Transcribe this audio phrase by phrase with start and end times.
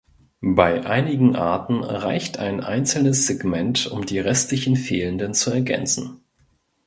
[0.55, 6.21] Bei einigen Arten reicht ein einzelnes Segment, um die restlichen fehlenden zu ergänzen.